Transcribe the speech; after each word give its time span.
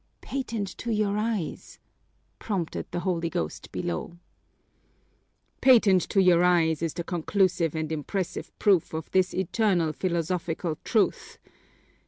"Patent 0.21 0.67
to 0.79 0.91
your 0.91 1.15
eyes" 1.15 1.77
prompted 2.39 2.87
the 2.89 3.01
holy 3.01 3.29
ghost 3.29 3.71
below. 3.71 4.17
"Patent 5.61 6.09
to 6.09 6.19
your 6.19 6.43
eyes 6.43 6.81
is 6.81 6.95
the 6.95 7.03
conclusive 7.03 7.75
and 7.75 7.91
impressive 7.91 8.51
proof 8.57 8.95
of 8.95 9.11
this 9.11 9.31
eternal 9.31 9.93
philosophical 9.93 10.79
truth! 10.83 11.37